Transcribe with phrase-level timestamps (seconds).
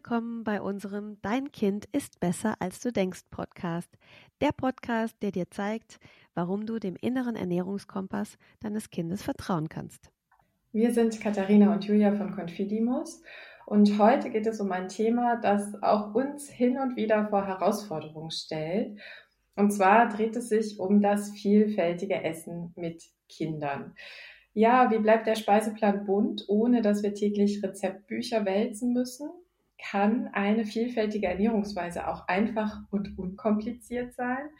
[0.00, 3.90] willkommen bei unserem Dein Kind ist besser als du denkst Podcast.
[4.40, 5.98] Der Podcast, der dir zeigt,
[6.32, 10.10] warum du dem inneren Ernährungskompass deines Kindes vertrauen kannst.
[10.72, 13.22] Wir sind Katharina und Julia von Confidimus
[13.66, 18.30] und heute geht es um ein Thema, das auch uns hin und wieder vor Herausforderungen
[18.30, 18.98] stellt.
[19.54, 23.94] Und zwar dreht es sich um das vielfältige Essen mit Kindern.
[24.54, 29.28] Ja, wie bleibt der Speiseplan bunt, ohne dass wir täglich Rezeptbücher wälzen müssen?
[29.88, 34.50] Kann eine vielfältige Ernährungsweise auch einfach und unkompliziert sein?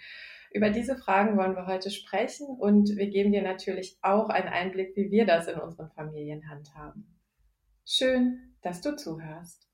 [0.52, 4.96] Über diese Fragen wollen wir heute sprechen und wir geben dir natürlich auch einen Einblick,
[4.96, 7.06] wie wir das in unseren Familien handhaben.
[7.84, 9.69] Schön, dass du zuhörst.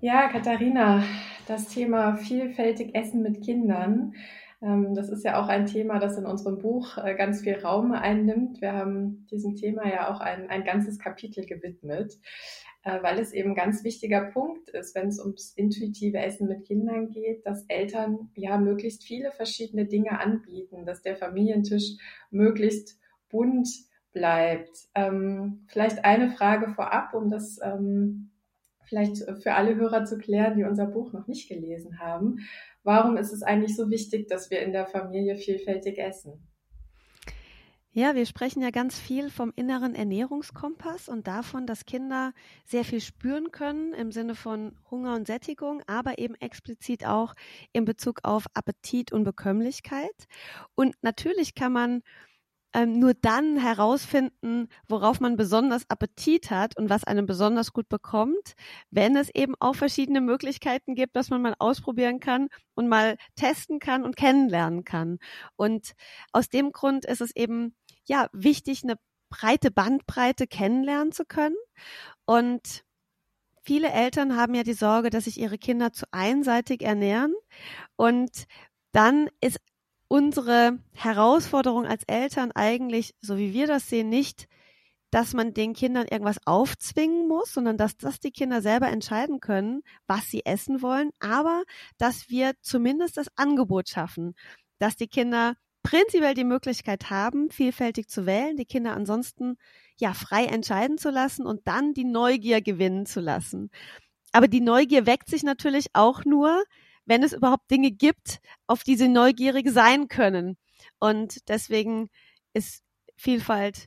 [0.00, 1.02] Ja, Katharina,
[1.46, 4.14] das Thema vielfältig Essen mit Kindern.
[4.62, 7.92] Ähm, das ist ja auch ein Thema, das in unserem Buch äh, ganz viel Raum
[7.92, 8.60] einnimmt.
[8.60, 12.18] Wir haben diesem Thema ja auch ein, ein ganzes Kapitel gewidmet,
[12.82, 16.64] äh, weil es eben ein ganz wichtiger Punkt ist, wenn es ums intuitive Essen mit
[16.64, 21.96] Kindern geht, dass Eltern ja möglichst viele verschiedene Dinge anbieten, dass der Familientisch
[22.30, 22.98] möglichst
[23.28, 23.68] bunt
[24.12, 24.70] bleibt.
[24.94, 28.30] Ähm, vielleicht eine Frage vorab, um das ähm,
[28.86, 32.40] vielleicht für alle Hörer zu klären, die unser Buch noch nicht gelesen haben.
[32.82, 36.46] Warum ist es eigentlich so wichtig, dass wir in der Familie vielfältig essen?
[37.96, 42.32] Ja, wir sprechen ja ganz viel vom inneren Ernährungskompass und davon, dass Kinder
[42.64, 47.34] sehr viel spüren können im Sinne von Hunger und Sättigung, aber eben explizit auch
[47.72, 50.26] in Bezug auf Appetit und Bekömmlichkeit.
[50.74, 52.02] Und natürlich kann man
[52.74, 58.54] ähm, nur dann herausfinden, worauf man besonders Appetit hat und was einem besonders gut bekommt,
[58.90, 63.78] wenn es eben auch verschiedene Möglichkeiten gibt, dass man mal ausprobieren kann und mal testen
[63.78, 65.18] kann und kennenlernen kann.
[65.56, 65.92] Und
[66.32, 68.96] aus dem Grund ist es eben ja wichtig, eine
[69.30, 71.56] breite Bandbreite kennenlernen zu können
[72.26, 72.84] und
[73.66, 77.32] Viele Eltern haben ja die Sorge, dass sich ihre Kinder zu einseitig ernähren
[77.96, 78.44] und
[78.92, 79.58] dann ist
[80.08, 84.46] unsere Herausforderung als Eltern eigentlich, so wie wir das sehen, nicht,
[85.10, 89.82] dass man den Kindern irgendwas aufzwingen muss, sondern dass das die Kinder selber entscheiden können,
[90.08, 91.62] was sie essen wollen, aber
[91.98, 94.34] dass wir zumindest das Angebot schaffen,
[94.80, 95.54] dass die Kinder
[95.84, 99.56] prinzipiell die Möglichkeit haben, vielfältig zu wählen, die Kinder ansonsten
[99.96, 103.70] ja frei entscheiden zu lassen und dann die Neugier gewinnen zu lassen.
[104.32, 106.64] Aber die Neugier weckt sich natürlich auch nur,
[107.06, 110.56] wenn es überhaupt Dinge gibt, auf die sie neugierig sein können.
[110.98, 112.08] Und deswegen
[112.52, 112.82] ist
[113.16, 113.86] Vielfalt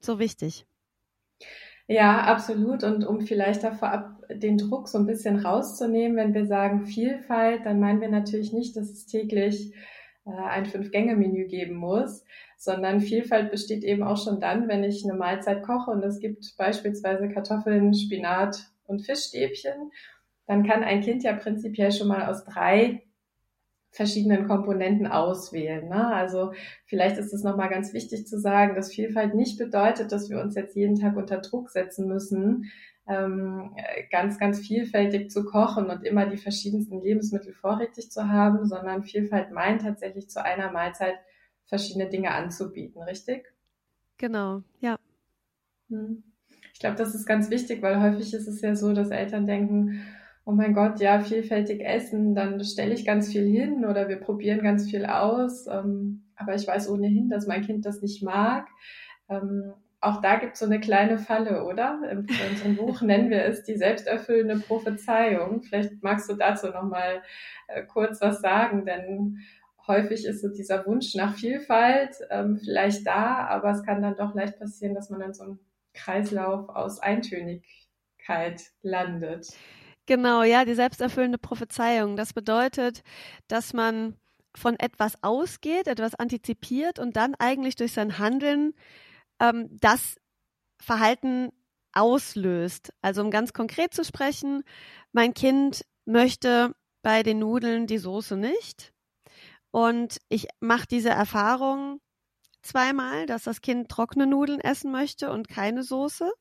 [0.00, 0.66] so wichtig.
[1.88, 2.82] Ja, absolut.
[2.82, 7.64] Und um vielleicht da vorab den Druck so ein bisschen rauszunehmen, wenn wir sagen Vielfalt,
[7.64, 9.72] dann meinen wir natürlich nicht, dass es täglich
[10.26, 12.24] äh, ein Fünf-Gänge-Menü geben muss,
[12.56, 16.56] sondern Vielfalt besteht eben auch schon dann, wenn ich eine Mahlzeit koche und es gibt
[16.56, 19.92] beispielsweise Kartoffeln, Spinat und Fischstäbchen
[20.46, 23.02] dann kann ein Kind ja prinzipiell schon mal aus drei
[23.90, 25.88] verschiedenen Komponenten auswählen.
[25.88, 26.06] Ne?
[26.14, 26.52] Also
[26.84, 30.54] vielleicht ist es nochmal ganz wichtig zu sagen, dass Vielfalt nicht bedeutet, dass wir uns
[30.54, 32.70] jetzt jeden Tag unter Druck setzen müssen,
[33.08, 33.74] ähm,
[34.10, 39.52] ganz, ganz vielfältig zu kochen und immer die verschiedensten Lebensmittel vorrätig zu haben, sondern Vielfalt
[39.52, 41.14] meint tatsächlich zu einer Mahlzeit
[41.64, 43.46] verschiedene Dinge anzubieten, richtig?
[44.18, 44.98] Genau, ja.
[45.88, 46.22] Hm.
[46.72, 50.02] Ich glaube, das ist ganz wichtig, weil häufig ist es ja so, dass Eltern denken,
[50.46, 54.62] oh mein Gott, ja, vielfältig essen, dann stelle ich ganz viel hin oder wir probieren
[54.62, 55.66] ganz viel aus.
[55.66, 58.68] Ähm, aber ich weiß ohnehin, dass mein Kind das nicht mag.
[59.28, 62.00] Ähm, auch da gibt es so eine kleine Falle, oder?
[62.08, 65.62] In unserem Buch nennen wir es die selbsterfüllende Prophezeiung.
[65.64, 67.22] Vielleicht magst du dazu nochmal
[67.66, 69.38] äh, kurz was sagen, denn
[69.88, 74.32] häufig ist so dieser Wunsch nach Vielfalt ähm, vielleicht da, aber es kann dann doch
[74.32, 75.58] leicht passieren, dass man in so einem
[75.92, 79.48] Kreislauf aus Eintönigkeit landet.
[80.06, 82.16] Genau, ja, die selbsterfüllende Prophezeiung.
[82.16, 83.02] Das bedeutet,
[83.48, 84.16] dass man
[84.54, 88.72] von etwas ausgeht, etwas antizipiert und dann eigentlich durch sein Handeln
[89.40, 90.16] ähm, das
[90.80, 91.50] Verhalten
[91.92, 92.92] auslöst.
[93.02, 94.62] Also um ganz konkret zu sprechen,
[95.12, 98.92] mein Kind möchte bei den Nudeln die Soße nicht.
[99.72, 102.00] Und ich mache diese Erfahrung
[102.62, 106.32] zweimal, dass das Kind trockene Nudeln essen möchte und keine Soße.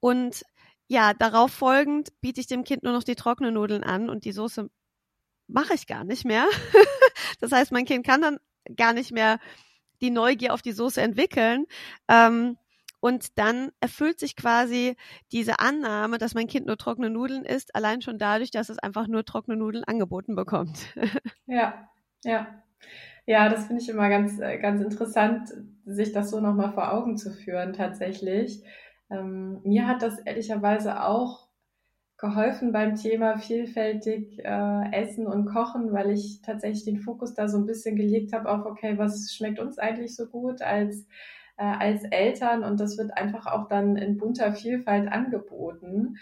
[0.00, 0.44] Und
[0.90, 4.32] ja, darauf folgend biete ich dem Kind nur noch die trockenen Nudeln an und die
[4.32, 4.68] Soße
[5.46, 6.46] mache ich gar nicht mehr.
[7.40, 8.38] das heißt, mein Kind kann dann
[8.74, 9.38] gar nicht mehr
[10.00, 11.66] die Neugier auf die Soße entwickeln.
[12.08, 12.58] Ähm,
[12.98, 14.96] und dann erfüllt sich quasi
[15.30, 19.06] diese Annahme, dass mein Kind nur trockene Nudeln isst, allein schon dadurch, dass es einfach
[19.06, 20.92] nur trockene Nudeln angeboten bekommt.
[21.46, 21.88] ja,
[22.24, 22.64] Ja.
[23.26, 25.52] Ja, das finde ich immer ganz, äh, ganz interessant,
[25.84, 28.64] sich das so nochmal vor Augen zu führen, tatsächlich.
[29.10, 31.48] Ähm, mir hat das ehrlicherweise auch
[32.20, 37.56] geholfen beim Thema vielfältig äh, Essen und Kochen, weil ich tatsächlich den Fokus da so
[37.58, 41.06] ein bisschen gelegt habe auf, okay, was schmeckt uns eigentlich so gut als,
[41.56, 42.62] äh, als Eltern?
[42.62, 46.18] Und das wird einfach auch dann in bunter Vielfalt angeboten.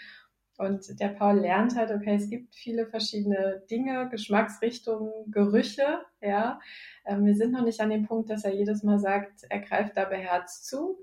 [0.57, 6.59] Und der Paul lernt halt, okay, es gibt viele verschiedene Dinge, Geschmacksrichtungen, Gerüche, ja.
[7.05, 9.97] Ähm, wir sind noch nicht an dem Punkt, dass er jedes Mal sagt, er greift
[9.97, 10.97] da beherzt zu.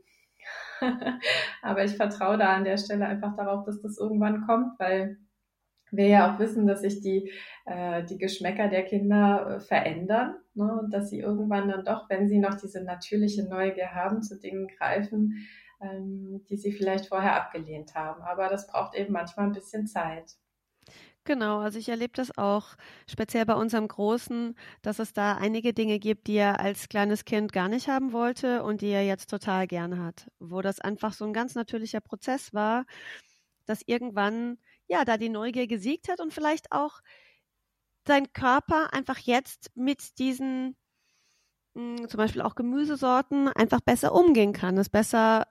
[1.62, 5.19] Aber ich vertraue da an der Stelle einfach darauf, dass das irgendwann kommt, weil
[5.90, 7.31] wir ja auch wissen, dass sich die,
[7.64, 10.81] äh, die Geschmäcker der Kinder äh, verändern ne?
[10.81, 14.69] und dass sie irgendwann dann doch, wenn sie noch diese natürliche Neugier haben, zu Dingen
[14.78, 15.46] greifen,
[15.81, 18.22] ähm, die sie vielleicht vorher abgelehnt haben.
[18.22, 20.37] Aber das braucht eben manchmal ein bisschen Zeit.
[21.26, 22.76] Genau, also ich erlebe das auch
[23.11, 27.52] speziell bei unserem Großen, dass es da einige Dinge gibt, die er als kleines Kind
[27.52, 30.28] gar nicht haben wollte und die er jetzt total gerne hat.
[30.38, 32.84] Wo das einfach so ein ganz natürlicher Prozess war,
[33.67, 34.58] dass irgendwann,
[34.88, 37.00] ja, da die Neugier gesiegt hat und vielleicht auch
[38.06, 40.76] sein Körper einfach jetzt mit diesen
[41.76, 45.46] hm, zum Beispiel auch Gemüsesorten einfach besser umgehen kann, es besser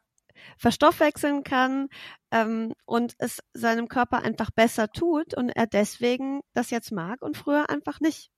[0.58, 1.90] verstoffwechseln kann
[2.32, 7.38] ähm, und es seinem Körper einfach besser tut und er deswegen das jetzt mag und
[7.38, 8.32] früher einfach nicht.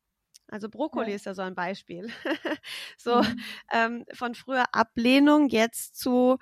[0.49, 1.15] Also Brokkoli ja.
[1.15, 2.09] ist ja so ein Beispiel.
[2.97, 3.39] so mhm.
[3.73, 6.37] ähm, von früher Ablehnung jetzt zu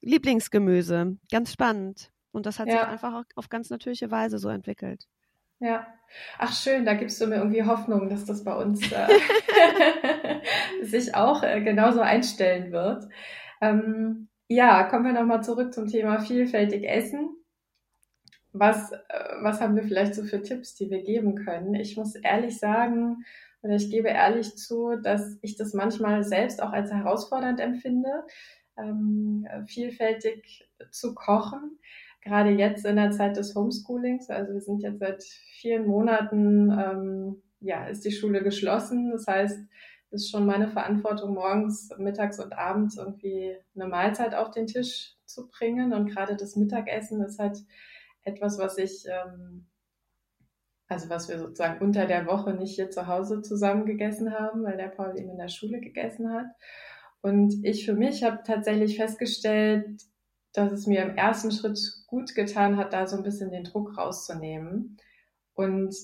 [0.00, 1.16] Lieblingsgemüse.
[1.30, 2.10] Ganz spannend.
[2.32, 2.78] Und das hat ja.
[2.78, 5.06] sich einfach auch auf ganz natürliche Weise so entwickelt.
[5.58, 5.86] Ja.
[6.38, 9.08] Ach schön, da gibst du mir irgendwie Hoffnung, dass das bei uns äh,
[10.82, 13.04] sich auch äh, genauso einstellen wird.
[13.60, 17.36] Ähm, ja, kommen wir nochmal zurück zum Thema vielfältig Essen.
[18.52, 18.96] Was, äh,
[19.42, 21.76] was haben wir vielleicht so für Tipps, die wir geben können?
[21.76, 23.24] Ich muss ehrlich sagen,
[23.62, 28.24] oder ich gebe ehrlich zu, dass ich das manchmal selbst auch als herausfordernd empfinde,
[28.76, 31.78] ähm, vielfältig zu kochen.
[32.20, 35.22] Gerade jetzt in der Zeit des Homeschoolings, also wir sind jetzt seit
[35.60, 39.12] vielen Monaten, ähm, ja, ist die Schule geschlossen.
[39.12, 39.60] Das heißt,
[40.10, 45.48] ist schon meine Verantwortung, morgens, mittags und abends irgendwie eine Mahlzeit auf den Tisch zu
[45.48, 45.92] bringen.
[45.92, 47.58] Und gerade das Mittagessen ist halt
[48.22, 49.66] etwas, was ich, ähm,
[50.88, 54.76] also was wir sozusagen unter der Woche nicht hier zu Hause zusammen gegessen haben, weil
[54.76, 56.46] der Paul eben in der Schule gegessen hat.
[57.22, 60.02] Und ich für mich habe tatsächlich festgestellt,
[60.52, 61.78] dass es mir im ersten Schritt
[62.08, 64.96] gut getan hat, da so ein bisschen den Druck rauszunehmen
[65.54, 65.94] und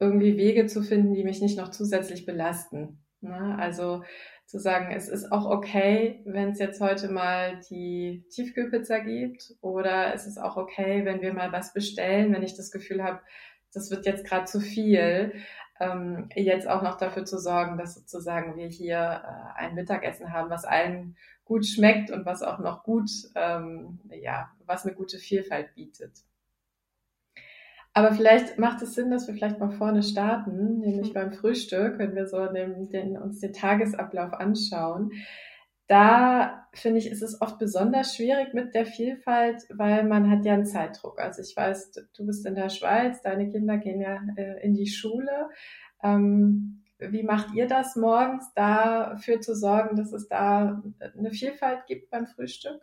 [0.00, 3.03] irgendwie Wege zu finden, die mich nicht noch zusätzlich belasten.
[3.24, 3.56] Ne?
[3.58, 4.04] Also
[4.46, 10.14] zu sagen, es ist auch okay, wenn es jetzt heute mal die Tiefkühlpizza gibt oder
[10.14, 13.20] es ist auch okay, wenn wir mal was bestellen, wenn ich das Gefühl habe,
[13.72, 15.32] das wird jetzt gerade zu viel,
[15.80, 20.50] ähm, jetzt auch noch dafür zu sorgen, dass sozusagen wir hier äh, ein Mittagessen haben,
[20.50, 25.74] was allen gut schmeckt und was auch noch gut, ähm, ja, was eine gute Vielfalt
[25.74, 26.12] bietet.
[27.96, 31.14] Aber vielleicht macht es Sinn, dass wir vielleicht mal vorne starten, nämlich mhm.
[31.14, 35.12] beim Frühstück, wenn wir so den, den, uns den Tagesablauf anschauen.
[35.86, 40.54] Da finde ich, ist es oft besonders schwierig mit der Vielfalt, weil man hat ja
[40.54, 41.20] einen Zeitdruck.
[41.20, 44.88] Also ich weiß, du bist in der Schweiz, deine Kinder gehen ja äh, in die
[44.88, 45.50] Schule.
[46.02, 50.82] Ähm, wie macht ihr das morgens, dafür zu sorgen, dass es da
[51.16, 52.80] eine Vielfalt gibt beim Frühstück?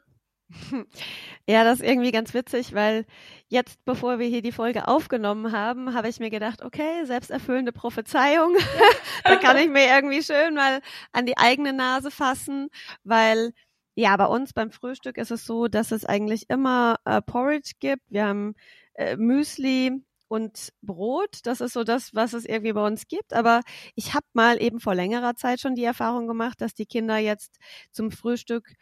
[1.48, 3.06] Ja, das ist irgendwie ganz witzig, weil
[3.48, 8.56] jetzt, bevor wir hier die Folge aufgenommen haben, habe ich mir gedacht, okay, selbsterfüllende Prophezeiung.
[9.24, 10.82] da kann ich mir irgendwie schön mal
[11.12, 12.70] an die eigene Nase fassen,
[13.04, 13.54] weil
[13.96, 18.04] ja, bei uns beim Frühstück ist es so, dass es eigentlich immer äh, Porridge gibt.
[18.10, 18.56] Wir haben
[18.94, 21.40] äh, Müsli und Brot.
[21.44, 23.34] Das ist so das, was es irgendwie bei uns gibt.
[23.34, 23.62] Aber
[23.96, 27.58] ich habe mal eben vor längerer Zeit schon die Erfahrung gemacht, dass die Kinder jetzt
[27.92, 28.76] zum Frühstück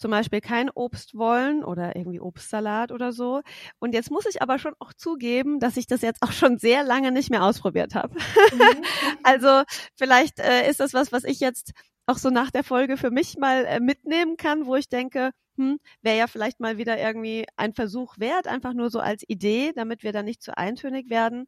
[0.00, 3.42] zum Beispiel kein Obst wollen oder irgendwie Obstsalat oder so.
[3.78, 6.82] Und jetzt muss ich aber schon auch zugeben, dass ich das jetzt auch schon sehr
[6.82, 8.14] lange nicht mehr ausprobiert habe.
[8.52, 8.84] Mhm.
[9.22, 9.62] also
[9.94, 11.72] vielleicht äh, ist das was, was ich jetzt
[12.06, 15.78] auch so nach der Folge für mich mal äh, mitnehmen kann, wo ich denke, hm,
[16.02, 20.02] wäre ja vielleicht mal wieder irgendwie ein Versuch wert, einfach nur so als Idee, damit
[20.02, 21.46] wir da nicht zu eintönig werden.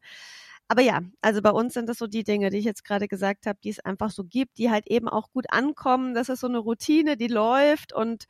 [0.69, 3.45] Aber ja, also bei uns sind das so die Dinge, die ich jetzt gerade gesagt
[3.45, 6.13] habe, die es einfach so gibt, die halt eben auch gut ankommen.
[6.15, 8.25] Das ist so eine Routine, die läuft und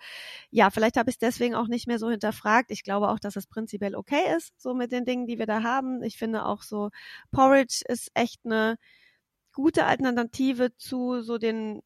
[0.50, 2.72] ja, vielleicht habe ich es deswegen auch nicht mehr so hinterfragt.
[2.72, 5.64] Ich glaube auch, dass es prinzipiell okay ist, so mit den Dingen, die wir da
[5.64, 6.04] haben.
[6.04, 6.90] Ich finde auch so
[7.32, 8.78] Porridge ist echt eine
[9.54, 11.82] gute Alternative zu so den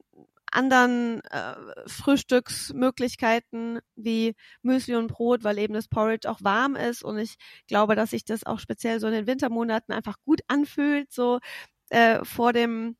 [0.52, 1.56] anderen äh,
[1.88, 7.36] Frühstücksmöglichkeiten wie Müsli und Brot, weil eben das Porridge auch warm ist und ich
[7.68, 11.40] glaube, dass sich das auch speziell so in den Wintermonaten einfach gut anfühlt, so
[11.90, 12.98] äh, vor dem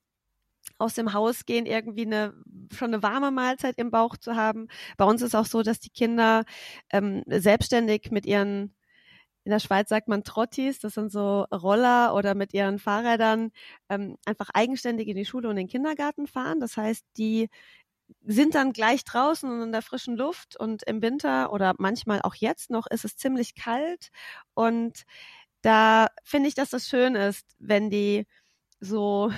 [0.80, 2.34] aus dem Haus gehen, irgendwie eine
[2.74, 4.68] schon eine warme Mahlzeit im Bauch zu haben.
[4.98, 6.44] Bei uns ist auch so, dass die Kinder
[6.92, 8.76] ähm, selbstständig mit ihren
[9.48, 13.52] in der Schweiz sagt man Trottis, das sind so Roller oder mit ihren Fahrrädern
[13.88, 16.60] ähm, einfach eigenständig in die Schule und in den Kindergarten fahren.
[16.60, 17.48] Das heißt, die
[18.26, 22.36] sind dann gleich draußen und in der frischen Luft und im Winter oder manchmal auch
[22.36, 24.10] jetzt noch ist es ziemlich kalt
[24.54, 25.04] und
[25.62, 28.28] da finde ich, dass das schön ist, wenn die
[28.82, 29.32] so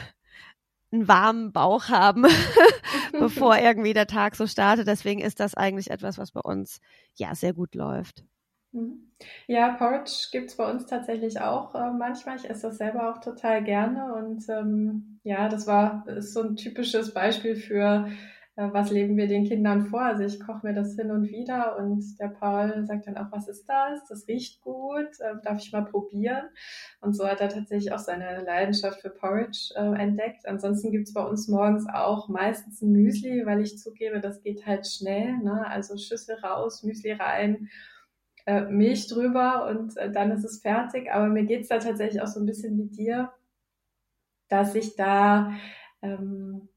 [0.91, 2.23] einen warmen Bauch haben,
[3.11, 4.87] bevor irgendwie der Tag so startet.
[4.87, 6.79] Deswegen ist das eigentlich etwas, was bei uns
[7.13, 8.23] ja sehr gut läuft.
[8.71, 9.08] Mhm.
[9.47, 12.37] Ja, Porridge gibt's bei uns tatsächlich auch äh, manchmal.
[12.37, 14.13] Ich esse das selber auch total gerne.
[14.13, 18.07] Und ähm, ja, das war ist so ein typisches Beispiel für
[18.59, 20.01] äh, was leben wir den Kindern vor.
[20.01, 23.47] Also ich koche mir das hin und wieder und der Paul sagt dann auch, was
[23.47, 24.05] ist das?
[24.09, 26.49] Das riecht gut, äh, darf ich mal probieren?
[26.99, 30.45] Und so hat er tatsächlich auch seine Leidenschaft für Porridge äh, entdeckt.
[30.45, 34.85] Ansonsten gibt's bei uns morgens auch meistens ein Müsli, weil ich zugebe, das geht halt
[34.85, 35.37] schnell.
[35.37, 35.65] Ne?
[35.67, 37.69] Also Schüssel raus, Müsli rein.
[38.49, 41.11] Äh, Milch drüber und äh, dann ist es fertig.
[41.11, 43.31] Aber mir geht's da tatsächlich auch so ein bisschen wie dir,
[44.47, 45.53] dass ich da
[46.01, 46.67] ähm,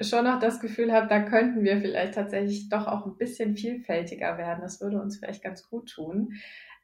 [0.00, 4.38] schon noch das Gefühl habe, da könnten wir vielleicht tatsächlich doch auch ein bisschen vielfältiger
[4.38, 4.62] werden.
[4.62, 6.32] Das würde uns vielleicht ganz gut tun.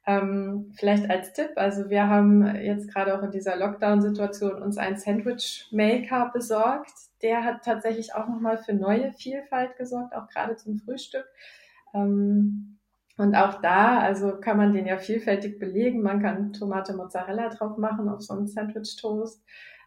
[0.05, 4.97] Ähm, vielleicht als Tipp, also wir haben jetzt gerade auch in dieser Lockdown-Situation uns einen
[4.97, 6.93] Sandwich-Maker besorgt.
[7.23, 11.25] Der hat tatsächlich auch nochmal für neue Vielfalt gesorgt, auch gerade zum Frühstück.
[11.95, 12.77] Ähm,
[13.17, 16.01] und auch da, also kann man den ja vielfältig belegen.
[16.01, 19.43] Man kann Tomate Mozzarella drauf machen auf so einen Sandwich-Toast.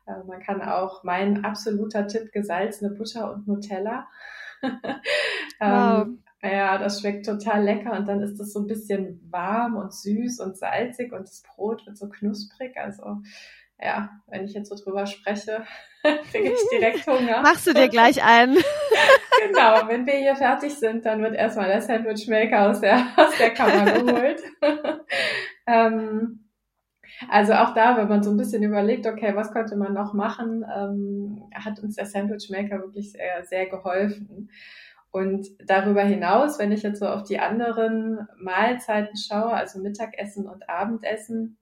[0.06, 4.06] Äh, man kann auch mein absoluter Tipp gesalzene Butter und Nutella.
[4.62, 6.06] wow.
[6.06, 9.92] ähm, ja, das schmeckt total lecker und dann ist das so ein bisschen warm und
[9.92, 12.76] süß und salzig und das Brot wird so knusprig.
[12.76, 13.23] Also
[13.80, 15.64] ja, wenn ich jetzt so drüber spreche,
[16.30, 17.42] kriege ich direkt Hunger.
[17.42, 18.54] Machst du dir gleich ein?
[19.47, 23.50] genau, wenn wir hier fertig sind, dann wird erstmal der Sandwichmaker aus der, aus der
[23.50, 24.42] Kammer geholt.
[25.66, 26.42] ähm,
[27.28, 30.64] also auch da, wenn man so ein bisschen überlegt, okay, was könnte man noch machen,
[30.64, 34.50] ähm, hat uns der Sandwich Maker wirklich sehr, sehr geholfen.
[35.11, 40.68] Und darüber hinaus, wenn ich jetzt so auf die anderen Mahlzeiten schaue, also Mittagessen und
[40.68, 41.56] Abendessen,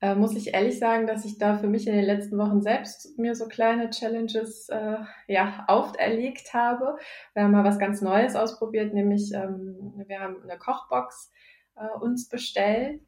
[0.00, 3.18] äh, muss ich ehrlich sagen, dass ich da für mich in den letzten Wochen selbst
[3.18, 6.96] mir so kleine Challenges äh, ja auferlegt habe.
[7.34, 11.32] Wir haben mal was ganz Neues ausprobiert, nämlich ähm, wir haben eine Kochbox
[11.76, 13.02] äh, uns bestellt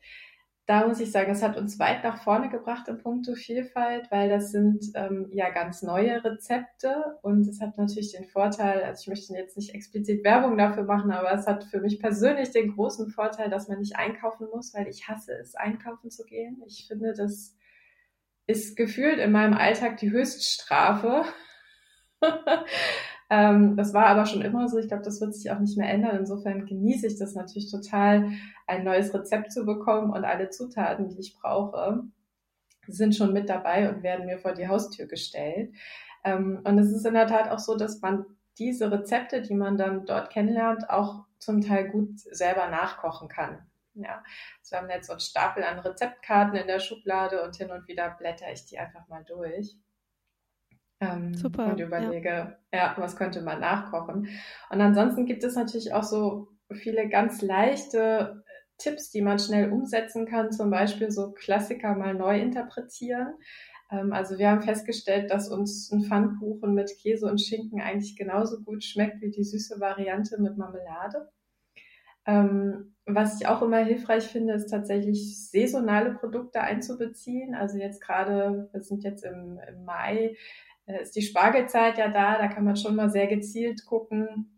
[0.66, 4.28] da muss ich sagen, es hat uns weit nach vorne gebracht im Punkto Vielfalt, weil
[4.28, 9.08] das sind ähm, ja ganz neue Rezepte und es hat natürlich den Vorteil, also ich
[9.08, 13.10] möchte jetzt nicht explizit Werbung dafür machen, aber es hat für mich persönlich den großen
[13.10, 16.62] Vorteil, dass man nicht einkaufen muss, weil ich hasse es, einkaufen zu gehen.
[16.66, 17.56] Ich finde, das
[18.46, 21.24] ist gefühlt in meinem Alltag die Höchststrafe.
[23.32, 24.76] Ähm, das war aber schon immer so.
[24.76, 26.18] Ich glaube, das wird sich auch nicht mehr ändern.
[26.18, 28.30] Insofern genieße ich das natürlich total,
[28.66, 32.02] ein neues Rezept zu bekommen und alle Zutaten, die ich brauche,
[32.88, 35.74] sind schon mit dabei und werden mir vor die Haustür gestellt.
[36.24, 38.26] Ähm, und es ist in der Tat auch so, dass man
[38.58, 43.66] diese Rezepte, die man dann dort kennenlernt, auch zum Teil gut selber nachkochen kann.
[43.94, 44.22] Ja,
[44.60, 47.88] also wir haben jetzt so einen Stapel an Rezeptkarten in der Schublade und hin und
[47.88, 49.74] wieder blätter ich die einfach mal durch.
[51.02, 51.66] Ähm, Super.
[51.66, 52.56] Und überlege, ja.
[52.72, 54.28] ja, was könnte man nachkochen.
[54.70, 58.44] Und ansonsten gibt es natürlich auch so viele ganz leichte
[58.78, 63.34] Tipps, die man schnell umsetzen kann, zum Beispiel so Klassiker mal neu interpretieren.
[63.90, 68.60] Ähm, also wir haben festgestellt, dass uns ein Pfannkuchen mit Käse und Schinken eigentlich genauso
[68.62, 71.28] gut schmeckt wie die süße Variante mit Marmelade.
[72.24, 77.54] Ähm, was ich auch immer hilfreich finde, ist tatsächlich saisonale Produkte einzubeziehen.
[77.56, 80.36] Also jetzt gerade, wir sind jetzt im, im Mai,
[80.86, 84.52] ist die Spargelzeit ja da, da kann man schon mal sehr gezielt gucken,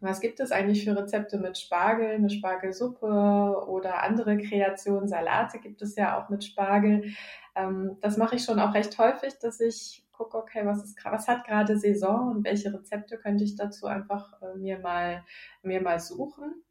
[0.00, 5.82] was gibt es eigentlich für Rezepte mit Spargel, eine Spargelsuppe oder andere Kreationen, Salate gibt
[5.82, 7.12] es ja auch mit Spargel.
[7.54, 11.28] Ähm, das mache ich schon auch recht häufig, dass ich gucke, okay, was ist was
[11.28, 15.24] hat gerade Saison und welche Rezepte könnte ich dazu einfach äh, mir mal
[15.62, 16.62] mir mal suchen.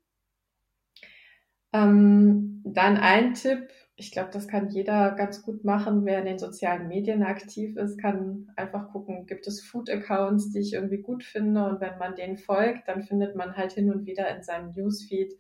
[1.71, 3.69] Ähm, dann ein Tipp,
[3.99, 7.99] ich glaube, das kann jeder ganz gut machen, wer in den sozialen Medien aktiv ist,
[7.99, 12.37] kann einfach gucken, gibt es Food-Accounts, die ich irgendwie gut finde und wenn man denen
[12.37, 15.33] folgt, dann findet man halt hin und wieder in seinem Newsfeed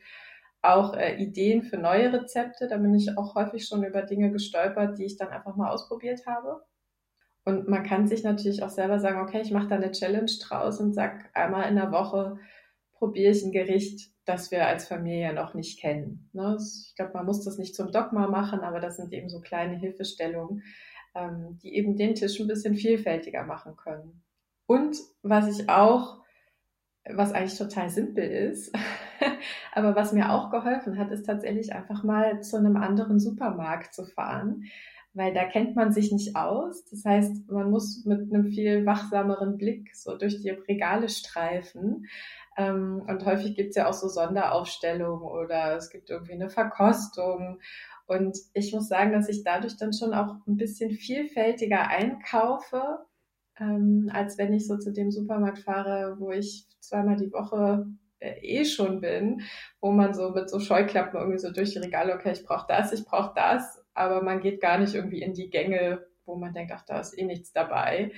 [0.61, 2.67] auch äh, Ideen für neue Rezepte.
[2.67, 6.25] Da bin ich auch häufig schon über Dinge gestolpert, die ich dann einfach mal ausprobiert
[6.25, 6.61] habe.
[7.45, 10.81] Und man kann sich natürlich auch selber sagen, okay, ich mache da eine Challenge draus
[10.81, 12.37] und sag einmal in der Woche
[12.99, 16.29] probiere ich ein Gericht, das wir als Familie noch nicht kennen.
[16.33, 16.57] Ne?
[16.59, 19.77] Ich glaube, man muss das nicht zum Dogma machen, aber das sind eben so kleine
[19.77, 20.61] Hilfestellungen,
[21.15, 24.21] ähm, die eben den Tisch ein bisschen vielfältiger machen können.
[24.67, 26.19] Und was ich auch,
[27.09, 28.71] was eigentlich total simpel ist,
[29.73, 34.05] aber was mir auch geholfen hat, ist tatsächlich einfach mal zu einem anderen Supermarkt zu
[34.05, 34.65] fahren,
[35.13, 36.85] weil da kennt man sich nicht aus.
[36.85, 42.05] Das heißt, man muss mit einem viel wachsameren Blick so durch die Regale streifen.
[42.57, 47.59] Ähm, und häufig gibt es ja auch so Sonderaufstellungen oder es gibt irgendwie eine Verkostung.
[48.05, 53.05] Und ich muss sagen, dass ich dadurch dann schon auch ein bisschen vielfältiger einkaufe,
[53.59, 57.85] ähm, als wenn ich so zu dem Supermarkt fahre, wo ich zweimal die Woche
[58.19, 59.41] äh, eh schon bin,
[59.79, 62.91] wo man so mit so Scheuklappen irgendwie so durch die Regale, okay, ich brauche das,
[62.91, 66.71] ich brauche das, aber man geht gar nicht irgendwie in die Gänge, wo man denkt,
[66.73, 68.11] ach, da ist eh nichts dabei.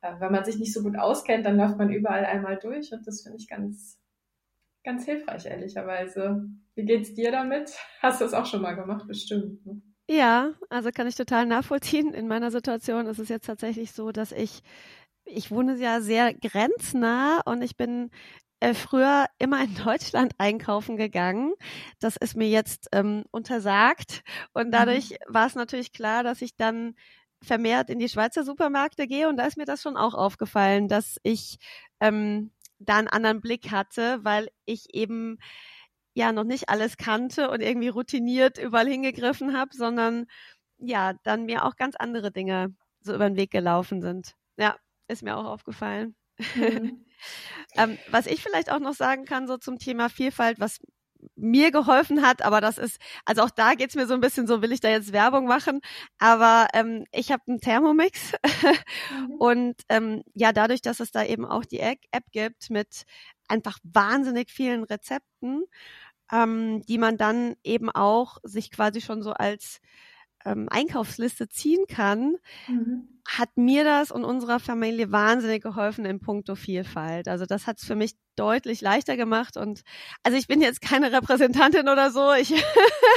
[0.00, 3.06] Äh, wenn man sich nicht so gut auskennt, dann läuft man überall einmal durch und
[3.06, 4.00] das finde ich ganz,
[4.84, 6.48] ganz hilfreich, ehrlicherweise.
[6.74, 7.72] Wie geht's dir damit?
[8.00, 9.64] Hast du das auch schon mal gemacht, bestimmt.
[9.66, 9.80] Ne?
[10.10, 12.14] Ja, also kann ich total nachvollziehen.
[12.14, 14.62] In meiner Situation ist es jetzt tatsächlich so, dass ich
[15.30, 18.10] ich wohne ja sehr grenznah und ich bin
[18.60, 21.52] äh, früher immer in Deutschland einkaufen gegangen.
[22.00, 24.22] Das ist mir jetzt ähm, untersagt.
[24.52, 25.34] Und dadurch mhm.
[25.34, 26.94] war es natürlich klar, dass ich dann
[27.42, 29.28] vermehrt in die Schweizer Supermärkte gehe.
[29.28, 31.58] Und da ist mir das schon auch aufgefallen, dass ich
[32.00, 35.38] ähm, da einen anderen Blick hatte, weil ich eben
[36.14, 40.26] ja noch nicht alles kannte und irgendwie routiniert überall hingegriffen habe, sondern
[40.78, 44.34] ja, dann mir auch ganz andere Dinge so über den Weg gelaufen sind.
[44.56, 44.76] Ja,
[45.08, 46.16] ist mir auch aufgefallen.
[46.54, 47.04] Mhm.
[47.76, 50.80] ähm, was ich vielleicht auch noch sagen kann, so zum Thema Vielfalt, was
[51.36, 54.62] mir geholfen hat, aber das ist, also auch da geht's mir so ein bisschen so,
[54.62, 55.80] will ich da jetzt Werbung machen,
[56.18, 58.32] aber ähm, ich habe einen Thermomix
[59.12, 59.30] mhm.
[59.38, 61.98] und ähm, ja, dadurch, dass es da eben auch die App
[62.32, 63.04] gibt mit
[63.48, 65.64] einfach wahnsinnig vielen Rezepten,
[66.32, 69.80] ähm, die man dann eben auch sich quasi schon so als
[70.48, 73.08] ähm, Einkaufsliste ziehen kann, mhm.
[73.26, 77.28] hat mir das und unserer Familie wahnsinnig geholfen in puncto Vielfalt.
[77.28, 79.82] Also das hat es für mich deutlich leichter gemacht und
[80.22, 82.32] also ich bin jetzt keine Repräsentantin oder so.
[82.32, 82.56] Ich, mhm.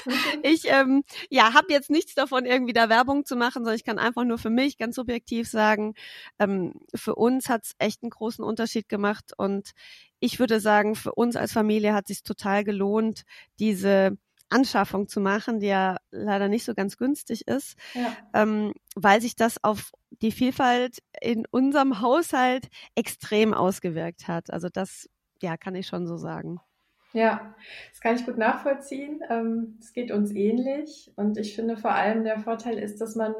[0.43, 3.99] ich ähm, ja habe jetzt nichts davon, irgendwie da Werbung zu machen, sondern ich kann
[3.99, 5.93] einfach nur für mich ganz subjektiv sagen,
[6.39, 9.71] ähm, für uns hat es echt einen großen Unterschied gemacht und
[10.19, 13.23] ich würde sagen, für uns als Familie hat sich total gelohnt,
[13.59, 14.17] diese
[14.51, 18.15] Anschaffung zu machen, die ja leider nicht so ganz günstig ist, ja.
[18.33, 24.51] ähm, weil sich das auf die Vielfalt in unserem Haushalt extrem ausgewirkt hat.
[24.51, 25.09] Also das,
[25.41, 26.59] ja, kann ich schon so sagen.
[27.13, 27.55] Ja,
[27.89, 29.21] das kann ich gut nachvollziehen.
[29.29, 33.33] Ähm, es geht uns ähnlich und ich finde vor allem der Vorteil ist, dass man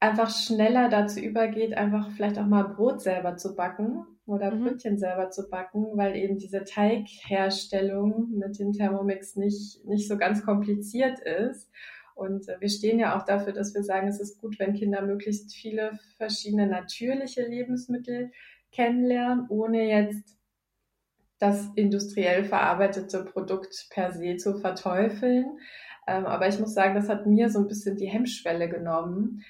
[0.00, 4.64] einfach schneller dazu übergeht, einfach vielleicht auch mal Brot selber zu backen oder mhm.
[4.64, 10.44] Brötchen selber zu backen, weil eben diese Teigherstellung mit dem Thermomix nicht, nicht so ganz
[10.44, 11.70] kompliziert ist.
[12.14, 15.02] Und äh, wir stehen ja auch dafür, dass wir sagen, es ist gut, wenn Kinder
[15.02, 18.30] möglichst viele verschiedene natürliche Lebensmittel
[18.72, 20.36] kennenlernen, ohne jetzt
[21.38, 25.58] das industriell verarbeitete Produkt per se zu verteufeln.
[26.06, 29.42] Ähm, aber ich muss sagen, das hat mir so ein bisschen die Hemmschwelle genommen,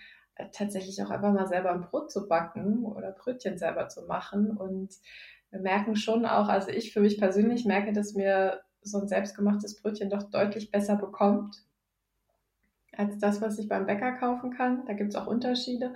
[0.52, 4.56] tatsächlich auch einfach mal selber ein Brot zu backen oder Brötchen selber zu machen.
[4.56, 4.94] Und
[5.50, 9.80] wir merken schon auch, also ich für mich persönlich merke, dass mir so ein selbstgemachtes
[9.80, 11.64] Brötchen doch deutlich besser bekommt
[12.92, 14.84] als das, was ich beim Bäcker kaufen kann.
[14.86, 15.94] Da gibt es auch Unterschiede.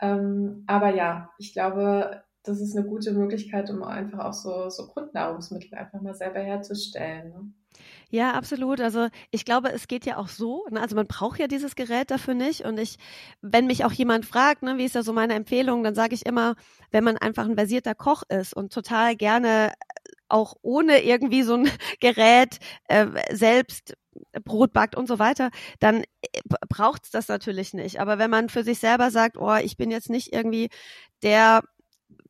[0.00, 4.86] Ähm, aber ja, ich glaube, das ist eine gute Möglichkeit, um einfach auch so, so
[4.86, 7.30] Grundnahrungsmittel einfach mal selber herzustellen.
[7.30, 7.52] Ne?
[8.08, 8.80] Ja, absolut.
[8.80, 10.66] Also ich glaube, es geht ja auch so.
[10.70, 10.80] Ne?
[10.80, 12.64] Also man braucht ja dieses Gerät dafür nicht.
[12.64, 12.96] Und ich,
[13.40, 16.26] wenn mich auch jemand fragt, ne, wie ist da so meine Empfehlung, dann sage ich
[16.26, 16.56] immer,
[16.90, 19.72] wenn man einfach ein versierter Koch ist und total gerne
[20.28, 23.94] auch ohne irgendwie so ein Gerät äh, selbst
[24.44, 28.00] Brot backt und so weiter, dann äh, braucht's das natürlich nicht.
[28.00, 30.68] Aber wenn man für sich selber sagt, oh, ich bin jetzt nicht irgendwie
[31.22, 31.62] der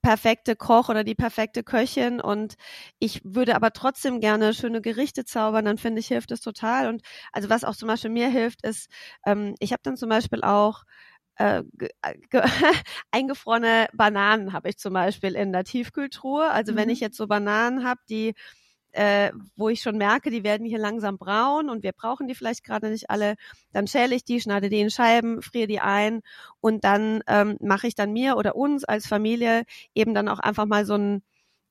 [0.03, 2.55] perfekte Koch oder die perfekte Köchin und
[2.99, 6.89] ich würde aber trotzdem gerne schöne Gerichte zaubern, dann finde ich, hilft es total.
[6.89, 8.89] Und also was auch zum Beispiel mir hilft, ist,
[9.27, 10.85] ähm, ich habe dann zum Beispiel auch
[11.37, 11.63] äh,
[13.13, 16.51] eingefrorene Bananen habe ich zum Beispiel in der Tiefkühltruhe.
[16.51, 16.77] Also mhm.
[16.77, 18.35] wenn ich jetzt so Bananen habe, die
[18.93, 22.65] äh, wo ich schon merke, die werden hier langsam braun und wir brauchen die vielleicht
[22.65, 23.37] gerade nicht alle,
[23.73, 26.23] dann schäle ich die, schneide die in Scheiben, friere die ein
[26.61, 30.67] und dann ähm, mache ich dann mir oder uns als Familie eben dann auch einfach
[30.67, 31.23] mal so ein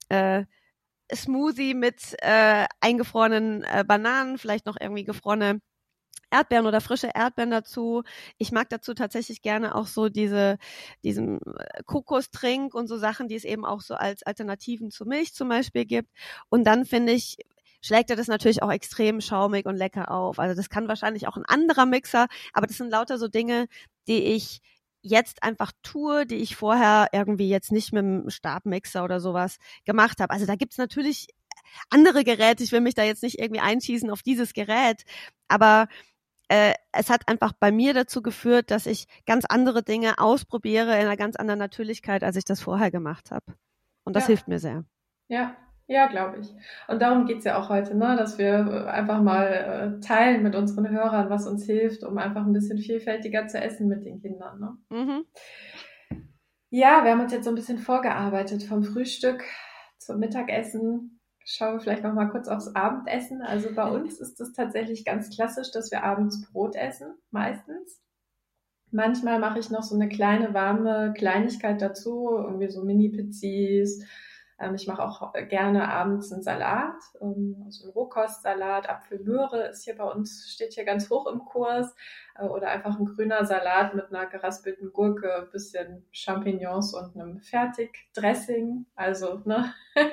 [0.09, 0.45] äh,
[1.13, 5.61] Smoothie mit äh, eingefrorenen äh, Bananen, vielleicht noch irgendwie gefrorene
[6.31, 8.03] Erdbeeren oder frische Erdbeeren dazu.
[8.37, 10.57] Ich mag dazu tatsächlich gerne auch so diese,
[11.03, 15.33] diesen äh, Kokostrink und so Sachen, die es eben auch so als Alternativen zu Milch
[15.33, 16.09] zum Beispiel gibt.
[16.49, 17.37] Und dann finde ich,
[17.81, 20.39] schlägt er das natürlich auch extrem schaumig und lecker auf.
[20.39, 23.67] Also das kann wahrscheinlich auch ein anderer Mixer, aber das sind lauter so Dinge,
[24.07, 24.61] die ich
[25.01, 30.19] jetzt einfach tue, die ich vorher irgendwie jetzt nicht mit dem Stabmixer oder sowas gemacht
[30.19, 30.33] habe.
[30.33, 31.27] Also da gibt's natürlich
[31.89, 32.63] andere Geräte.
[32.63, 35.03] Ich will mich da jetzt nicht irgendwie einschießen auf dieses Gerät,
[35.47, 35.87] aber
[36.49, 41.05] äh, es hat einfach bei mir dazu geführt, dass ich ganz andere Dinge ausprobiere in
[41.05, 43.45] einer ganz anderen Natürlichkeit, als ich das vorher gemacht habe.
[44.03, 44.27] Und das ja.
[44.29, 44.83] hilft mir sehr.
[45.27, 46.47] Ja, ja, glaube ich.
[46.87, 48.15] Und darum geht's ja auch heute, ne?
[48.17, 52.53] dass wir einfach mal äh, teilen mit unseren Hörern, was uns hilft, um einfach ein
[52.53, 54.59] bisschen vielfältiger zu essen mit den Kindern.
[54.59, 54.77] Ne?
[54.89, 55.25] Mhm.
[56.71, 59.43] Ja, wir haben uns jetzt so ein bisschen vorgearbeitet vom Frühstück
[59.97, 61.18] zum Mittagessen.
[61.45, 63.41] Schauen wir vielleicht noch mal kurz aufs Abendessen.
[63.41, 68.01] Also bei uns ist es tatsächlich ganz klassisch, dass wir abends Brot essen, meistens.
[68.91, 74.03] Manchmal mache ich noch so eine kleine warme Kleinigkeit dazu, irgendwie so Mini-Pizzis,
[74.59, 79.95] ähm, ich mache auch gerne abends einen Salat, ähm, also einen Rohkostsalat, Apfelmöhre ist hier
[79.95, 81.95] bei uns, steht hier ganz hoch im Kurs.
[82.35, 88.85] Äh, oder einfach ein grüner Salat mit einer geraspelten Gurke, bisschen Champignons und einem Fertigdressing.
[88.95, 89.73] Also, ne?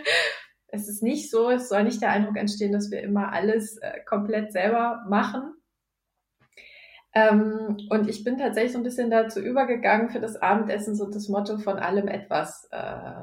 [0.76, 4.00] es ist nicht so, es soll nicht der Eindruck entstehen, dass wir immer alles äh,
[4.04, 5.54] komplett selber machen.
[7.14, 11.28] Ähm, und ich bin tatsächlich so ein bisschen dazu übergegangen, für das Abendessen so das
[11.28, 13.22] Motto von allem etwas äh,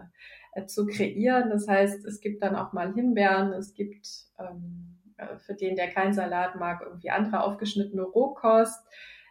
[0.53, 1.51] äh, zu kreieren.
[1.51, 4.07] Das heißt, es gibt dann auch mal Himbeeren, es gibt
[4.39, 8.83] ähm, äh, für den, der keinen Salat mag, irgendwie andere aufgeschnittene Rohkost.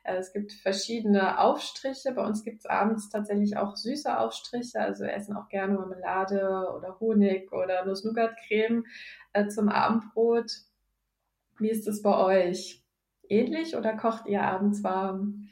[0.02, 2.12] Äh, es gibt verschiedene Aufstriche.
[2.12, 4.80] Bei uns gibt es abends tatsächlich auch süße Aufstriche.
[4.80, 8.84] Also wir essen auch gerne Marmelade oder Honig oder Nuss-Nougat-Creme
[9.32, 10.50] äh, zum Abendbrot.
[11.58, 12.82] Wie ist es bei euch?
[13.28, 15.48] Ähnlich oder kocht ihr abends warm?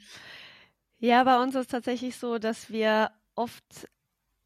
[0.99, 3.87] Ja, bei uns ist es tatsächlich so, dass wir oft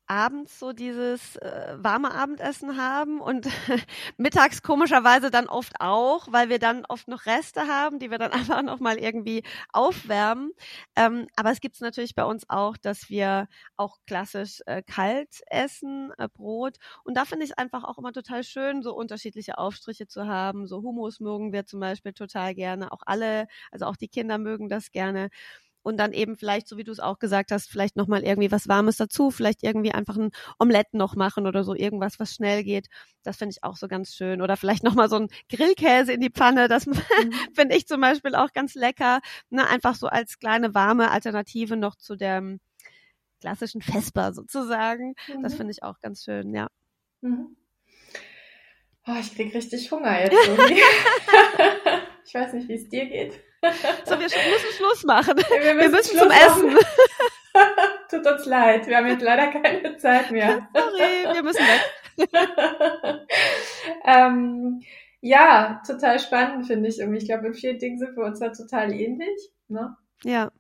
[0.08, 3.48] abends so dieses äh, warme Abendessen haben und
[4.18, 8.32] mittags komischerweise dann oft auch, weil wir dann oft noch Reste haben, die wir dann
[8.34, 10.52] einfach noch mal irgendwie aufwärmen.
[10.96, 15.41] Ähm, aber es gibt es natürlich bei uns auch, dass wir auch klassisch äh, kalt
[15.48, 16.78] essen, äh, Brot.
[17.04, 20.68] Und da finde ich es einfach auch immer total schön, so unterschiedliche Aufstriche zu haben.
[20.68, 24.70] So Hummus mögen wir zum Beispiel total gerne, auch alle, also auch die Kinder mögen
[24.70, 25.30] das gerne
[25.86, 28.67] und dann eben vielleicht, so wie du es auch gesagt hast, vielleicht nochmal irgendwie was
[28.67, 32.88] Warmes dazu, vielleicht irgendwie einfach ein Omelette noch machen oder so, irgendwas, was schnell geht.
[33.21, 34.41] Das finde ich auch so ganz schön.
[34.41, 36.98] Oder vielleicht nochmal so ein Grillkäse in die Pfanne, das mhm.
[37.54, 39.19] finde ich zum Beispiel auch ganz lecker.
[39.52, 42.60] Ne, einfach so als kleine warme Alternative noch zu dem
[43.39, 45.13] klassischen Vesper sozusagen.
[45.28, 45.43] Mhm.
[45.43, 46.67] Das finde ich auch ganz schön, ja.
[47.21, 47.56] Mhm.
[49.06, 50.34] Oh, ich krieg richtig Hunger jetzt.
[52.26, 53.39] ich weiß nicht, wie es dir geht.
[54.06, 55.38] So, wir müssen Schluss machen.
[55.38, 56.78] Wir müssen, wir müssen zum Essen.
[58.10, 60.68] Tut uns leid, wir haben jetzt leider keine Zeit mehr.
[60.76, 63.28] Sorry, wir müssen weg.
[64.06, 64.82] ähm,
[65.22, 67.00] ja, total spannend finde ich.
[67.00, 69.52] Ich glaube, in vielen Dingen sind wir uns da total ähnlich.
[69.68, 69.96] Ne?
[70.24, 70.52] Ja.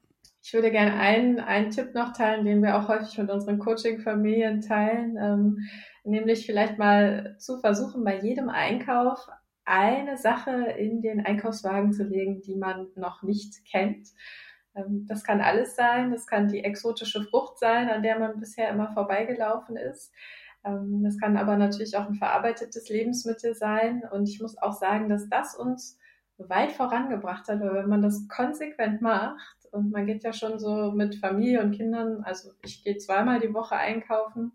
[0.43, 4.61] Ich würde gerne einen, einen Tipp noch teilen, den wir auch häufig mit unseren Coaching-Familien
[4.61, 5.57] teilen, ähm,
[6.03, 9.27] nämlich vielleicht mal zu versuchen, bei jedem Einkauf
[9.65, 14.09] eine Sache in den Einkaufswagen zu legen, die man noch nicht kennt.
[14.75, 16.11] Ähm, das kann alles sein.
[16.11, 20.13] Das kann die exotische Frucht sein, an der man bisher immer vorbeigelaufen ist.
[20.63, 24.03] Ähm, das kann aber natürlich auch ein verarbeitetes Lebensmittel sein.
[24.11, 25.97] Und ich muss auch sagen, dass das uns
[26.37, 30.91] weit vorangebracht hat, weil wenn man das konsequent macht und man geht ja schon so
[30.91, 34.51] mit Familie und Kindern, also ich gehe zweimal die Woche einkaufen,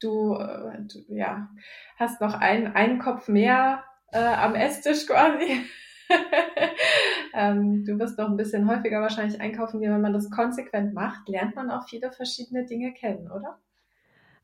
[0.00, 1.48] du, äh, du ja,
[1.96, 5.62] hast noch einen, einen Kopf mehr äh, am Esstisch quasi.
[7.34, 11.28] ähm, du wirst noch ein bisschen häufiger wahrscheinlich einkaufen gehen, wenn man das konsequent macht,
[11.28, 13.58] lernt man auch viele verschiedene Dinge kennen, oder?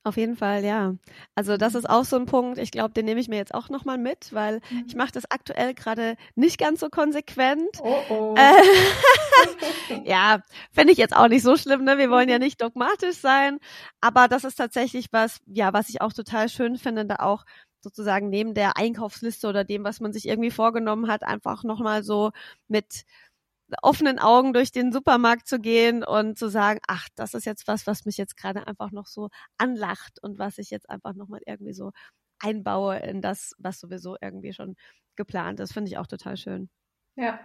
[0.05, 0.95] Auf jeden Fall, ja.
[1.35, 3.69] Also das ist auch so ein Punkt, ich glaube, den nehme ich mir jetzt auch
[3.69, 4.85] nochmal mit, weil mhm.
[4.87, 7.79] ich mache das aktuell gerade nicht ganz so konsequent.
[7.83, 8.35] Oh oh.
[9.39, 10.41] Äh, ja,
[10.73, 11.97] finde ich jetzt auch nicht so schlimm, ne?
[11.99, 12.45] Wir wollen ja mhm.
[12.45, 13.59] nicht dogmatisch sein,
[14.01, 17.45] aber das ist tatsächlich was, ja, was ich auch total schön finde, da auch
[17.81, 22.33] sozusagen neben der Einkaufsliste oder dem, was man sich irgendwie vorgenommen hat, einfach nochmal so
[22.69, 23.05] mit
[23.83, 27.87] offenen Augen durch den Supermarkt zu gehen und zu sagen, ach, das ist jetzt was,
[27.87, 31.75] was mich jetzt gerade einfach noch so anlacht und was ich jetzt einfach nochmal irgendwie
[31.75, 31.93] so
[32.41, 34.77] einbaue in das, was sowieso irgendwie schon
[35.17, 35.73] geplant ist.
[35.73, 36.71] Finde ich auch total schön.
[37.17, 37.41] Ja.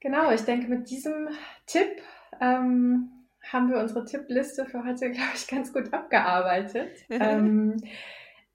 [0.00, 1.28] Genau, ich denke, mit diesem
[1.66, 2.02] Tipp
[2.40, 3.10] ähm,
[3.42, 6.90] haben wir unsere Tippliste für heute, glaube ich, ganz gut abgearbeitet.
[7.10, 7.76] ähm,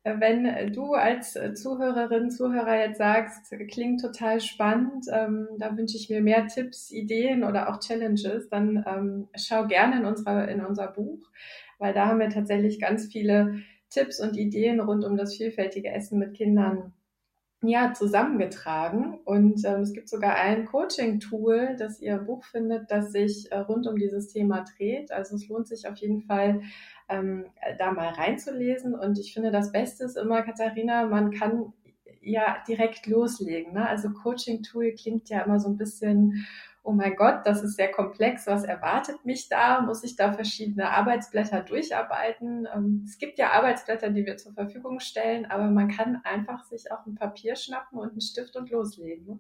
[0.04, 6.22] wenn du als Zuhörerin, Zuhörer jetzt sagst, klingt total spannend, ähm, da wünsche ich mir
[6.22, 11.30] mehr Tipps, Ideen oder auch Challenges, dann ähm, schau gerne in, unserer, in unser Buch,
[11.80, 16.20] weil da haben wir tatsächlich ganz viele Tipps und Ideen rund um das vielfältige Essen
[16.20, 16.94] mit Kindern
[17.68, 19.20] ja, zusammengetragen.
[19.26, 23.88] Und ähm, es gibt sogar ein Coaching-Tool, das ihr Buch findet, das sich äh, rund
[23.88, 25.12] um dieses Thema dreht.
[25.12, 26.62] Also es lohnt sich auf jeden Fall,
[27.10, 27.46] ähm,
[27.80, 28.96] da mal reinzulesen.
[28.96, 31.74] Und ich finde, das Beste ist immer, Katharina, man kann
[32.22, 33.74] ja direkt loslegen.
[33.74, 33.88] Ne?
[33.88, 36.46] Also Coaching-Tool klingt ja immer so ein bisschen
[36.84, 39.82] oh mein Gott, das ist sehr komplex, was erwartet mich da?
[39.82, 42.68] Muss ich da verschiedene Arbeitsblätter durcharbeiten?
[42.74, 46.92] Ähm, es gibt ja Arbeitsblätter, die wir zur Verfügung stellen, aber man kann einfach sich
[46.92, 49.26] auch ein Papier schnappen und einen Stift und loslegen.
[49.26, 49.40] Ne?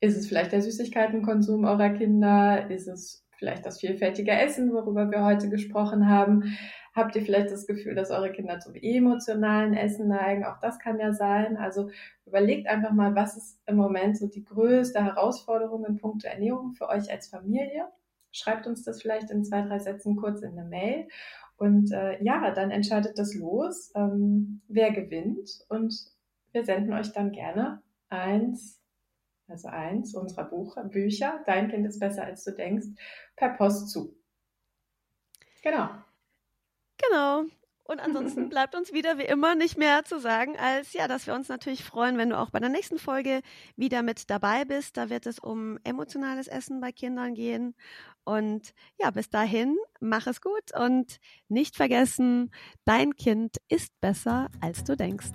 [0.00, 2.70] Ist es vielleicht der Süßigkeitenkonsum eurer Kinder?
[2.70, 6.56] Ist es vielleicht das vielfältige Essen, worüber wir heute gesprochen haben?
[6.94, 10.44] Habt ihr vielleicht das Gefühl, dass eure Kinder zum emotionalen Essen neigen?
[10.44, 11.58] Auch das kann ja sein.
[11.58, 11.90] Also
[12.24, 16.88] überlegt einfach mal, was ist im Moment so die größte Herausforderung in puncto Ernährung für
[16.88, 17.86] euch als Familie?
[18.32, 21.08] Schreibt uns das vielleicht in zwei, drei Sätzen kurz in eine Mail.
[21.56, 25.64] Und äh, ja, dann entscheidet das los, ähm, wer gewinnt.
[25.68, 25.94] Und
[26.52, 28.80] wir senden euch dann gerne eins,
[29.48, 32.86] also eins unserer Buch, Bücher, Dein Kind ist besser als du denkst,
[33.36, 34.14] per Post zu.
[35.62, 35.88] Genau.
[36.98, 37.44] Genau.
[37.86, 41.34] Und ansonsten bleibt uns wieder wie immer nicht mehr zu sagen, als ja, dass wir
[41.34, 43.40] uns natürlich freuen, wenn du auch bei der nächsten Folge
[43.76, 44.96] wieder mit dabei bist.
[44.96, 47.74] Da wird es um emotionales Essen bei Kindern gehen.
[48.24, 51.18] Und ja, bis dahin, mach es gut und
[51.48, 52.50] nicht vergessen,
[52.84, 55.30] dein Kind ist besser, als du denkst.